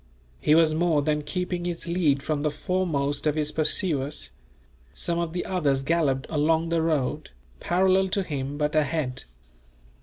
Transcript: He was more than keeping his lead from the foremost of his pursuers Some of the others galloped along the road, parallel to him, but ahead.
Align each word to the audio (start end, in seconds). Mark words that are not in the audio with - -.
He 0.39 0.55
was 0.55 0.73
more 0.73 1.03
than 1.03 1.21
keeping 1.21 1.63
his 1.65 1.85
lead 1.87 2.23
from 2.23 2.41
the 2.41 2.49
foremost 2.49 3.27
of 3.27 3.35
his 3.35 3.51
pursuers 3.51 4.31
Some 4.95 5.19
of 5.19 5.31
the 5.33 5.45
others 5.45 5.83
galloped 5.83 6.25
along 6.27 6.69
the 6.69 6.81
road, 6.81 7.29
parallel 7.59 8.09
to 8.09 8.23
him, 8.23 8.57
but 8.57 8.75
ahead. 8.75 9.25